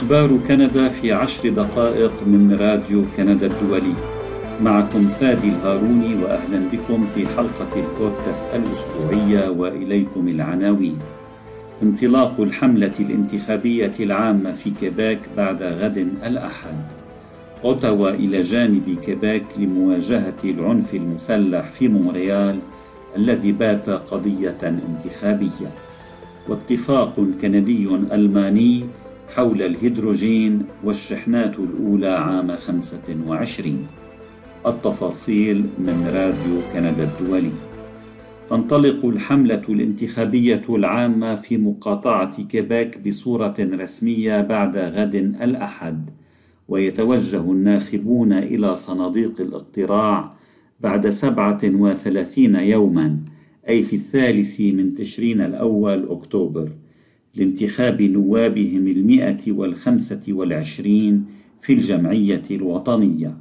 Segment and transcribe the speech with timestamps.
[0.00, 3.94] أخبار كندا في عشر دقائق من راديو كندا الدولي.
[4.62, 10.98] معكم فادي الهاروني وأهلا بكم في حلقة البودكاست الأسبوعية وإليكم العناوين.
[11.82, 16.76] انطلاق الحملة الانتخابية العامة في كيباك بعد غد الأحد.
[17.64, 22.58] أوتاوا إلى جانب كيباك لمواجهة العنف المسلح في مونريال
[23.16, 25.70] الذي بات قضية انتخابية.
[26.48, 28.84] واتفاق كندي ألماني
[29.34, 33.86] حول الهيدروجين والشحنات الأولى عام 25
[34.66, 37.52] التفاصيل من راديو كندا الدولي.
[38.50, 46.10] تنطلق الحملة الانتخابية العامة في مقاطعة كيباك بصورة رسمية بعد غد الأحد.
[46.68, 50.30] ويتوجه الناخبون إلى صناديق الاقتراع
[50.80, 53.18] بعد سبعة وثلاثين يوما
[53.68, 56.68] أي في الثالث من تشرين الأول أكتوبر.
[57.34, 61.24] لانتخاب نوابهم المئة والخمسة والعشرين
[61.60, 63.36] في الجمعية الوطنية.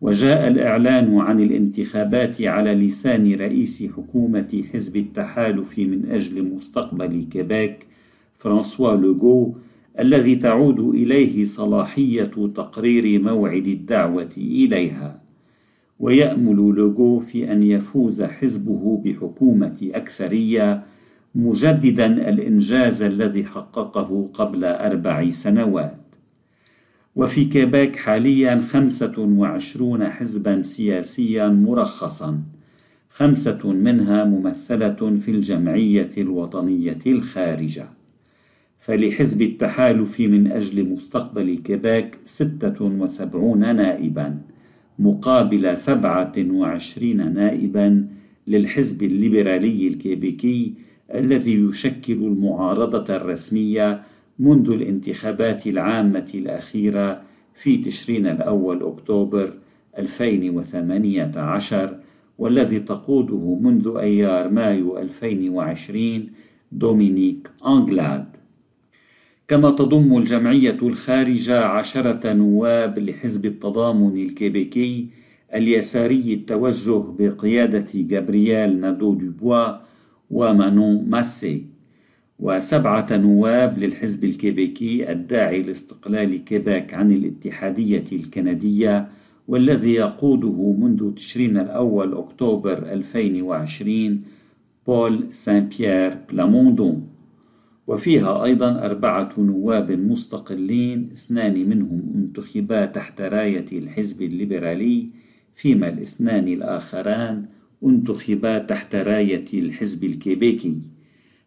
[0.00, 7.86] وجاء الإعلان عن الانتخابات على لسان رئيس حكومة حزب التحالف من أجل مستقبل كيباك
[8.34, 9.54] فرانسوا لوغو
[9.98, 15.22] الذي تعود إليه صلاحية تقرير موعد الدعوة إليها.
[16.00, 20.82] ويأمل لوغو في أن يفوز حزبه بحكومة أكثرية
[21.34, 26.00] مجددا الإنجاز الذي حققه قبل أربع سنوات.
[27.16, 32.42] وفي كيباك حاليا خمسة وعشرون حزبا سياسيا مرخصا
[33.10, 37.88] خمسة منها ممثلة في الجمعية الوطنية الخارجة.
[38.80, 44.38] فلحزب التحالف من أجل مستقبل كيباك ستة وسبعون نائبا
[44.98, 48.08] مقابل سبعة وعشرين نائبا
[48.46, 50.74] للحزب الليبرالي الكيبيكي
[51.14, 54.02] الذي يشكل المعارضة الرسمية
[54.38, 57.22] منذ الانتخابات العامة الأخيرة
[57.54, 59.52] في تشرين الأول أكتوبر
[59.98, 61.98] 2018
[62.38, 66.26] والذي تقوده منذ أيار مايو 2020
[66.72, 68.36] دومينيك أنجلاد
[69.48, 75.08] كما تضم الجمعية الخارجة عشرة نواب لحزب التضامن الكيبيكي
[75.54, 79.78] اليساري التوجه بقيادة جابرييل نادو دوبوا
[80.30, 81.66] ومانون ماسي.
[82.38, 89.08] وسبعة نواب للحزب الكيبيكي الداعي لاستقلال كيباك عن الاتحادية الكندية
[89.48, 94.22] والذي يقوده منذ تشرين الأول أكتوبر 2020
[94.86, 97.06] بول سان بيير بلاموندون.
[97.86, 105.08] وفيها أيضا أربعة نواب مستقلين اثنان منهم انتخبا تحت راية الحزب الليبرالي
[105.54, 107.44] فيما الاثنان الآخران
[107.84, 110.78] انتخبا تحت راية الحزب الكيبيكي.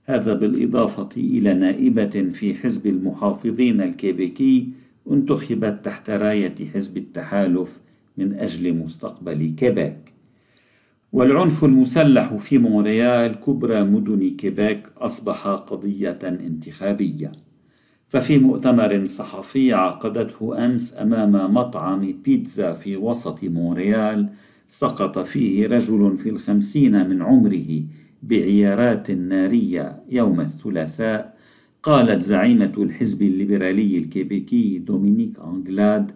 [0.06, 4.69] هذا بالإضافة إلى نائبة في حزب المحافظين الكيبيكي
[5.12, 7.80] انتخبت تحت راية حزب التحالف
[8.18, 10.12] من أجل مستقبل كيباك.
[11.14, 17.31] والعنف المسلح في مونريال كبرى مدن كيباك أصبح قضية انتخابية.
[18.08, 24.30] ففي مؤتمر صحفي عقدته أمس أمام مطعم بيتزا في وسط مونريال
[24.74, 27.84] سقط فيه رجل في الخمسين من عمره
[28.24, 31.38] بعيارات نارية يوم الثلاثاء
[31.84, 36.12] قالت زعيمة الحزب الليبرالي الكيبيكي دومينيك أنجلاد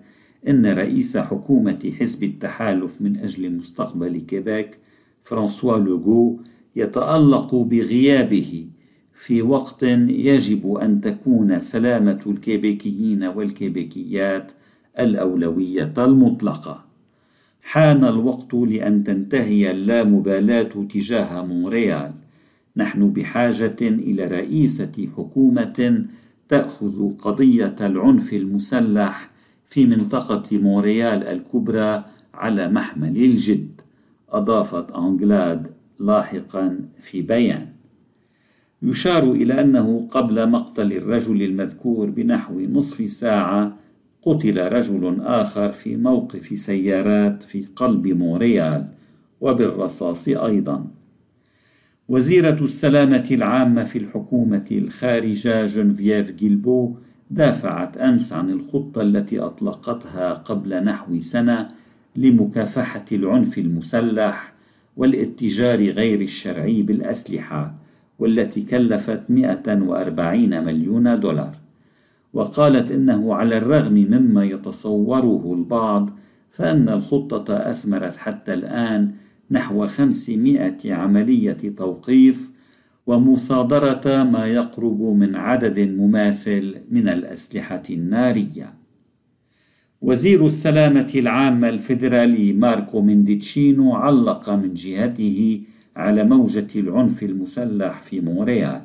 [0.47, 4.77] إن رئيس حكومة حزب التحالف من أجل مستقبل كيبيك
[5.23, 6.39] فرانسوا لوغو
[6.75, 8.67] يتألق بغيابه
[9.13, 14.51] في وقت يجب أن تكون سلامة الكيبيكيين والكيبيكيات
[14.99, 16.84] الأولوية المطلقة.
[17.67, 22.13] حان الوقت لأن تنتهي اللامبالاة تجاه مونريال.
[22.77, 26.05] نحن بحاجة إلى رئيسة حكومة
[26.49, 29.29] تأخذ قضية العنف المسلح
[29.67, 32.03] في منطقة مونريال الكبرى
[32.33, 33.81] على محمل الجد
[34.29, 35.67] أضافت أنجلاد
[35.99, 37.67] لاحقا في بيان.
[38.81, 43.75] يشار إلى أنه قبل مقتل الرجل المذكور بنحو نصف ساعة
[44.25, 48.87] قتل رجل آخر في موقف سيارات في قلب مونريال
[49.41, 50.87] وبالرصاص أيضا.
[52.09, 56.95] وزيرة السلامة العامة في الحكومة الخارجة جنفييف جيلبو
[57.31, 61.67] دافعت أمس عن الخطة التي أطلقتها قبل نحو سنة
[62.15, 64.53] لمكافحة العنف المسلح
[64.97, 67.75] والاتجار غير الشرعي بالأسلحة
[68.19, 71.64] والتي كلفت 140 مليون دولار.
[72.35, 76.09] وقالت إنه على الرغم مما يتصوره البعض
[76.51, 79.11] فأن الخطة أثمرت حتى الآن
[79.51, 82.51] نحو 500 عملية توقيف
[83.07, 88.73] ومصادرة ما يقرب من عدد مماثل من الأسلحة النارية.
[90.01, 95.61] وزير السلامة العامة الفيدرالي ماركو مينديتشينو علق من جهته
[95.95, 98.81] على موجة العنف المسلح في مونريال.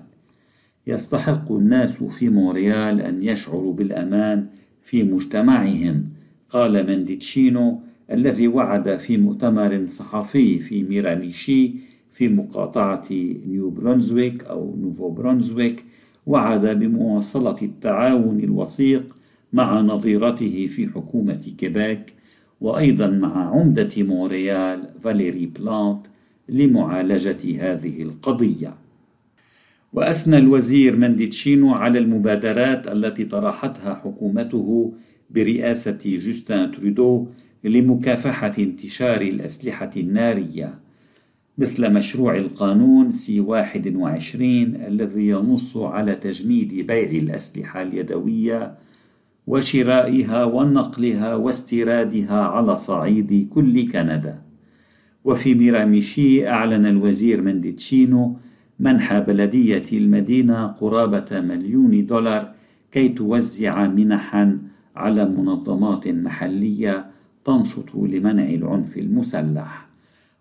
[0.91, 4.47] يستحق الناس في مونريال أن يشعروا بالأمان
[4.83, 6.05] في مجتمعهم،
[6.49, 7.81] قال مينديتشينو
[8.13, 11.75] الذي وعد في مؤتمر صحفي في ميراميشي
[12.11, 13.03] في مقاطعة
[13.47, 15.85] نيو برونزويك أو نوفو برونزويك
[16.27, 19.17] وعد بمواصلة التعاون الوثيق
[19.53, 22.15] مع نظيرته في حكومة كيبيك
[22.61, 26.07] وأيضا مع عمدة مونريال فاليري بلانت
[26.49, 28.75] لمعالجة هذه القضية.
[29.93, 34.95] وأثنى الوزير منديتشينو على المبادرات التي طرحتها حكومته
[35.31, 37.27] برئاسة جوستان ترودو
[37.65, 40.79] لمكافحة انتشار الأسلحة النارية
[41.59, 44.43] مثل مشروع القانون سي 21
[44.75, 48.79] الذي ينص على تجميد بيع الأسلحة اليدوية
[49.47, 54.43] وشرائها ونقلها واستيرادها على صعيد كل كندا.
[55.25, 58.37] وفي ميراميشي أعلن الوزير منديتشينو
[58.81, 62.53] منح بلدية المدينة قرابة مليون دولار
[62.93, 64.59] كي توزع منحا
[64.97, 67.11] على منظمات محلية
[67.45, 69.87] تنشط لمنع العنف المسلح.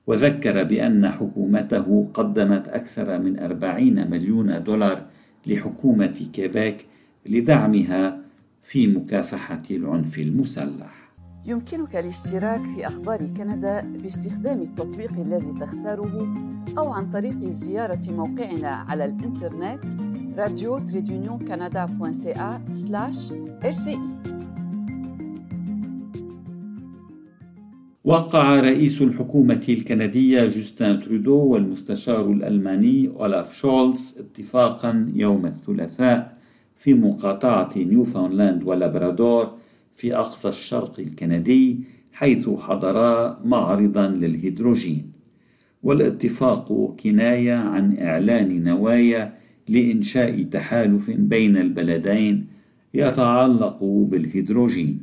[0.07, 5.05] وذكر بأن حكومته قدمت أكثر من أربعين مليون دولار
[5.47, 6.85] لحكومة كيبيك
[7.25, 8.21] لدعمها
[8.63, 11.08] في مكافحة العنف المسلح.
[11.45, 16.27] يمكنك الاشتراك في أخبار كندا باستخدام التطبيق الذي تختاره
[16.77, 19.83] أو عن طريق زيارة موقعنا على الإنترنت
[20.37, 20.79] راديو
[23.65, 23.99] رسي
[28.03, 36.37] وقع رئيس الحكومة الكندية جوستان ترودو والمستشار الألماني أولاف شولتز اتفاقا يوم الثلاثاء
[36.75, 39.51] في مقاطعة نيوفاوندلاند ولابرادور
[39.99, 41.79] في أقصى الشرق الكندي
[42.13, 45.11] حيث حضرا معرضا للهيدروجين.
[45.83, 49.33] والاتفاق كناية عن إعلان نوايا
[49.67, 52.47] لإنشاء تحالف بين البلدين
[52.93, 54.99] يتعلق بالهيدروجين.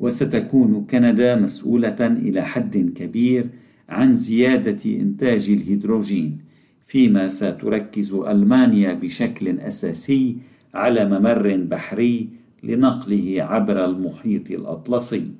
[0.00, 3.46] وستكون كندا مسؤولة إلى حد كبير
[3.88, 6.38] عن زيادة إنتاج الهيدروجين
[6.84, 10.36] فيما ستركز ألمانيا بشكل أساسي
[10.74, 12.28] على ممر بحري
[12.62, 15.30] لنقله عبر المحيط الأطلسي.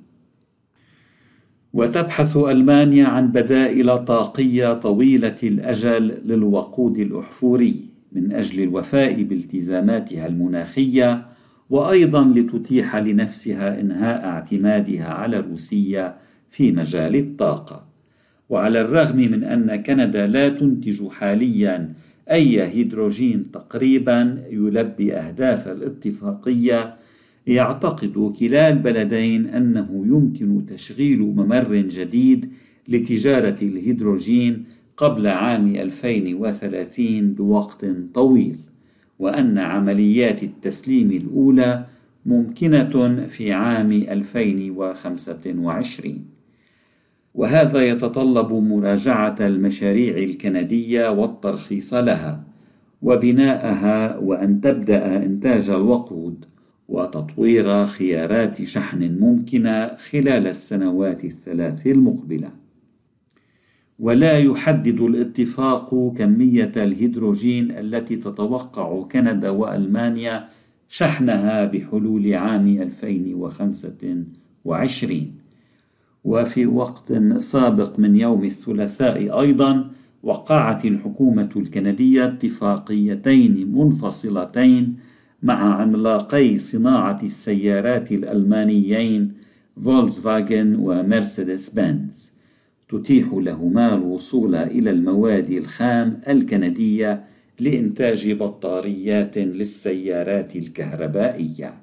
[1.73, 11.25] وتبحث ألمانيا عن بدائل طاقية طويلة الأجل للوقود الأحفوري من أجل الوفاء بالتزاماتها المناخية
[11.69, 16.15] وأيضا لتتيح لنفسها إنهاء اعتمادها على روسيا
[16.49, 17.87] في مجال الطاقة.
[18.49, 21.91] وعلى الرغم من أن كندا لا تنتج حاليا
[22.31, 26.95] أي هيدروجين تقريبا يلبي أهداف الاتفاقية
[27.47, 32.51] يعتقد كلا البلدين أنه يمكن تشغيل ممر جديد
[32.87, 34.65] لتجارة الهيدروجين
[34.97, 38.57] قبل عام 2030 بوقت طويل
[39.19, 41.85] وأن عمليات التسليم الأولى
[42.25, 46.25] ممكنة في عام 2025
[47.33, 52.43] وهذا يتطلب مراجعة المشاريع الكندية والترخيص لها
[53.01, 56.45] وبناءها وأن تبدأ إنتاج الوقود.
[56.87, 62.49] وتطوير خيارات شحن ممكنة خلال السنوات الثلاث المقبلة.
[63.99, 70.47] ولا يحدد الاتفاق كمية الهيدروجين التي تتوقع كندا وألمانيا
[70.89, 75.31] شحنها بحلول عام 2025
[76.23, 79.91] وفي وقت سابق من يوم الثلاثاء أيضا
[80.23, 84.95] وقعت الحكومة الكندية اتفاقيتين منفصلتين
[85.43, 89.33] مع عملاقي صناعة السيارات الألمانيين
[89.83, 92.33] فولكسفاغن ومرسيدس بنز
[92.89, 97.23] تتيح لهما الوصول إلى المواد الخام الكندية
[97.59, 101.73] لإنتاج بطاريات للسيارات الكهربائية.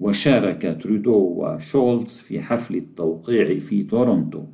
[0.00, 4.44] وشارك ترودو وشولتز في حفل التوقيع في تورونتو.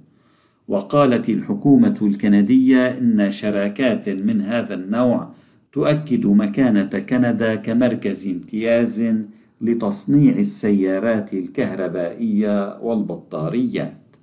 [0.69, 5.35] وقالت الحكومة الكندية إن شراكات من هذا النوع
[5.75, 9.15] تؤكد مكانة كندا كمركز امتياز
[9.61, 14.17] لتصنيع السيارات الكهربائية والبطاريات.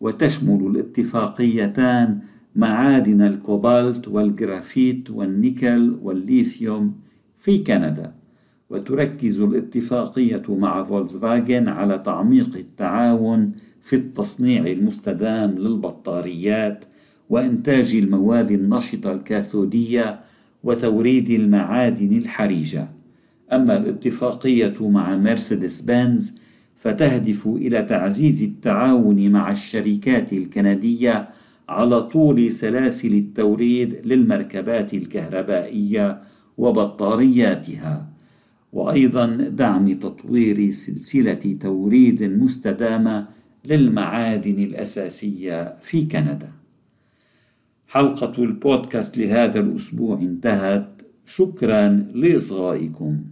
[0.00, 2.18] وتشمل الاتفاقيتان
[2.56, 6.94] معادن الكوبالت والجرافيت والنيكل والليثيوم
[7.36, 8.14] في كندا.
[8.70, 16.84] وتركز الاتفاقية مع فولكسفاجن على تعميق التعاون في التصنيع المستدام للبطاريات
[17.30, 20.31] وإنتاج المواد النشطة الكاثودية
[20.64, 22.88] وتوريد المعادن الحرجة
[23.52, 26.42] أما الاتفاقية مع مرسيدس بنز
[26.76, 31.28] فتهدف إلى تعزيز التعاون مع الشركات الكندية
[31.68, 36.20] على طول سلاسل التوريد للمركبات الكهربائية
[36.58, 38.06] وبطارياتها
[38.72, 43.26] وأيضا دعم تطوير سلسلة توريد مستدامة
[43.64, 46.61] للمعادن الأساسية في كندا.
[47.92, 53.24] حلقة البودكاست لهذا الأسبوع انتهت، شكرا لإصغائكم.